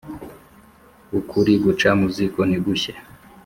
[1.19, 2.93] Ukuri guca muziko ntigushye